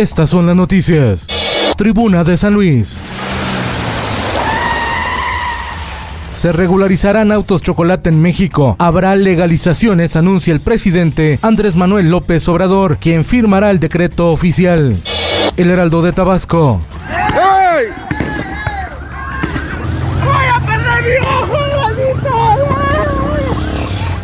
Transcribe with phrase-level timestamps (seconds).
[0.00, 1.26] Estas son las noticias.
[1.76, 3.02] Tribuna de San Luis.
[6.32, 8.76] Se regularizarán autos chocolate en México.
[8.78, 14.96] Habrá legalizaciones, anuncia el presidente Andrés Manuel López Obrador, quien firmará el decreto oficial.
[15.58, 16.80] El Heraldo de Tabasco.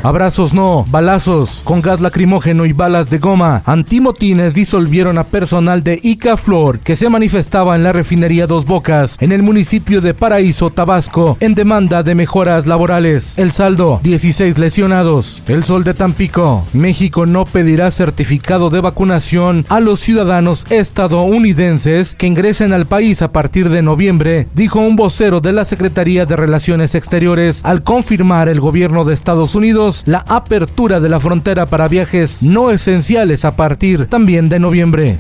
[0.07, 3.63] Abrazos no, balazos, con gas lacrimógeno y balas de goma.
[3.67, 9.17] Antimotines disolvieron a personal de Ica Flor que se manifestaba en la refinería Dos Bocas,
[9.19, 13.37] en el municipio de Paraíso, Tabasco, en demanda de mejoras laborales.
[13.37, 15.43] El saldo, 16 lesionados.
[15.49, 16.65] El sol de Tampico.
[16.73, 23.33] México no pedirá certificado de vacunación a los ciudadanos estadounidenses que ingresen al país a
[23.33, 28.61] partir de noviembre, dijo un vocero de la Secretaría de Relaciones Exteriores al confirmar el
[28.61, 34.07] gobierno de Estados Unidos la apertura de la frontera para viajes no esenciales a partir
[34.07, 35.19] también de noviembre.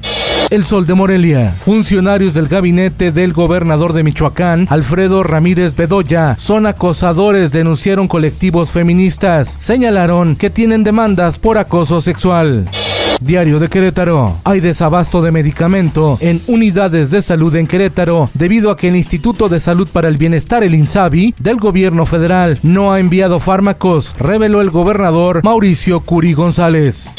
[0.50, 1.52] El Sol de Morelia.
[1.58, 9.56] Funcionarios del gabinete del gobernador de Michoacán, Alfredo Ramírez Bedoya, son acosadores, denunciaron colectivos feministas.
[9.58, 12.68] Señalaron que tienen demandas por acoso sexual.
[13.20, 14.36] Diario de Querétaro.
[14.44, 19.48] Hay desabasto de medicamento en unidades de salud en Querétaro debido a que el Instituto
[19.48, 24.60] de Salud para el Bienestar, el INSABI, del gobierno federal no ha enviado fármacos, reveló
[24.60, 27.14] el gobernador Mauricio Curi González.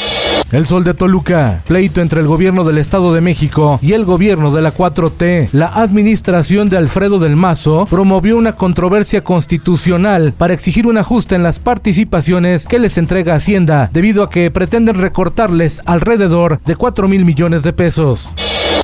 [0.51, 1.61] El Sol de Toluca.
[1.67, 5.49] Pleito entre el gobierno del Estado de México y el gobierno de la 4T.
[5.51, 11.43] La administración de Alfredo del Mazo promovió una controversia constitucional para exigir un ajuste en
[11.43, 17.25] las participaciones que les entrega Hacienda, debido a que pretenden recortarles alrededor de 4 mil
[17.25, 18.33] millones de pesos.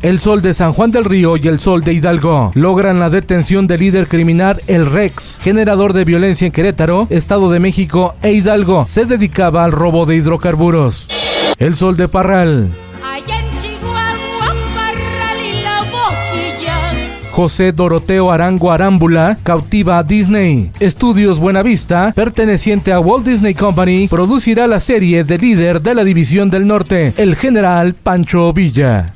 [0.02, 3.68] El Sol de San Juan del Río y el Sol de Hidalgo logran la detención
[3.68, 8.86] del líder criminal El Rex, generador de violencia en Querétaro, Estado de México e Hidalgo.
[8.86, 11.08] Se dedicaba al robo de hidrocarburos.
[11.58, 12.76] El Sol de Parral.
[17.34, 20.72] José Doroteo Arango Arámbula cautiva a Disney.
[20.80, 26.52] Estudios Buenavista, perteneciente a Walt Disney Company, producirá la serie de líder de la División
[26.52, 29.14] del Norte, el general Pancho Villa.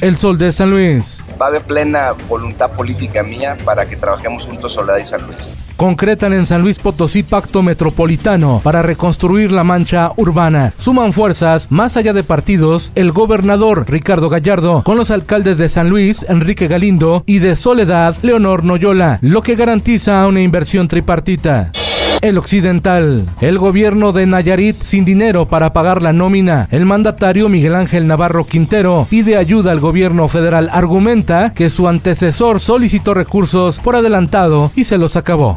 [0.00, 1.24] El Sol de San Luis.
[1.40, 5.56] Va a haber plena voluntad política mía para que trabajemos juntos Soledad y San Luis.
[5.76, 10.74] Concretan en San Luis Potosí pacto metropolitano para reconstruir la mancha urbana.
[10.76, 15.88] Suman fuerzas más allá de partidos el gobernador Ricardo Gallardo con los alcaldes de San
[15.88, 21.72] Luis Enrique Galindo y de Soledad Leonor Noyola, lo que garantiza una inversión tripartita.
[22.20, 23.24] El Occidental.
[23.40, 26.68] El gobierno de Nayarit sin dinero para pagar la nómina.
[26.70, 30.68] El mandatario Miguel Ángel Navarro Quintero pide ayuda al gobierno federal.
[30.72, 35.56] Argumenta que su antecesor solicitó recursos por adelantado y se los acabó.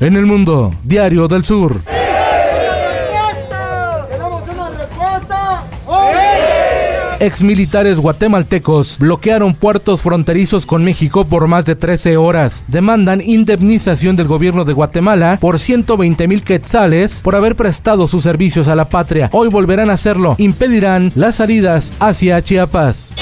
[0.00, 1.80] En el mundo, Diario del Sur.
[7.20, 12.64] Exmilitares guatemaltecos bloquearon puertos fronterizos con México por más de 13 horas.
[12.66, 18.68] Demandan indemnización del gobierno de Guatemala por 120 mil quetzales por haber prestado sus servicios
[18.68, 19.28] a la patria.
[19.32, 20.34] Hoy volverán a hacerlo.
[20.38, 23.12] Impedirán las salidas hacia Chiapas.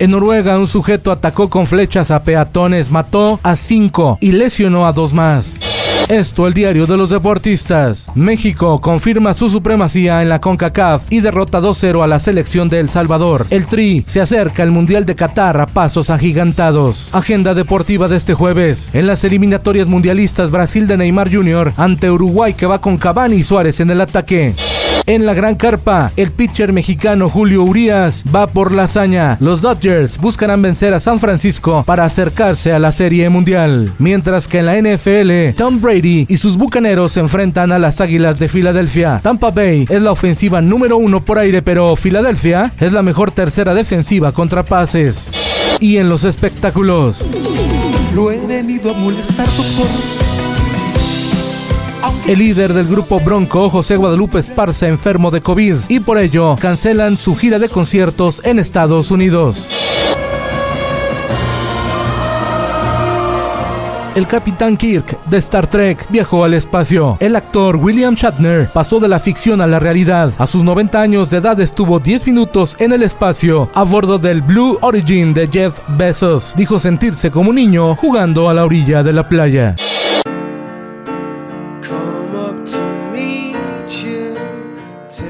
[0.00, 4.92] En Noruega, un sujeto atacó con flechas a peatones, mató a cinco y lesionó a
[4.92, 5.73] dos más.
[6.08, 8.10] Esto el diario de los deportistas.
[8.14, 12.90] México confirma su supremacía en la CONCACAF y derrota 2-0 a la selección de El
[12.90, 13.46] Salvador.
[13.50, 17.08] El Tri se acerca al Mundial de Qatar a pasos agigantados.
[17.12, 18.90] Agenda deportiva de este jueves.
[18.94, 21.72] En las eliminatorias mundialistas Brasil de Neymar Jr.
[21.76, 24.54] ante Uruguay que va con Cavani y Suárez en el ataque.
[25.06, 29.36] En la gran carpa, el pitcher mexicano Julio Urias va por la hazaña.
[29.38, 33.92] Los Dodgers buscarán vencer a San Francisco para acercarse a la Serie Mundial.
[33.98, 38.38] Mientras que en la NFL, Tom Brady y sus bucaneros se enfrentan a las Águilas
[38.38, 39.20] de Filadelfia.
[39.22, 43.74] Tampa Bay es la ofensiva número uno por aire, pero Filadelfia es la mejor tercera
[43.74, 45.30] defensiva contra pases.
[45.80, 47.26] Y en los espectáculos.
[48.14, 49.86] Lo he venido a molestar, doctor.
[52.26, 57.18] El líder del grupo Bronco, José Guadalupe Esparza, enfermo de COVID y por ello cancelan
[57.18, 59.93] su gira de conciertos en Estados Unidos.
[64.14, 67.16] El capitán Kirk de Star Trek viajó al espacio.
[67.18, 70.32] El actor William Shatner pasó de la ficción a la realidad.
[70.38, 74.40] A sus 90 años de edad estuvo 10 minutos en el espacio a bordo del
[74.40, 76.54] Blue Origin de Jeff Bezos.
[76.56, 79.74] Dijo sentirse como un niño jugando a la orilla de la playa.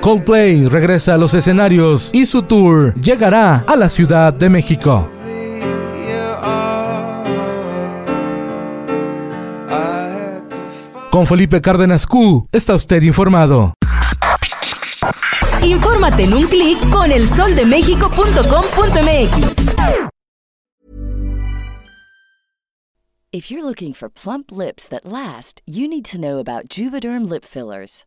[0.02, 5.08] Coldplay regresa a los escenarios y su tour llegará a la Ciudad de México.
[11.14, 13.74] Con Felipe Cárdenas Q, está usted informado.
[15.62, 20.10] Infórmate en un clic con elsoldemexico.com.mx.
[23.30, 27.44] If you're looking for plump lips that last, you need to know about Juvederm lip
[27.44, 28.06] fillers.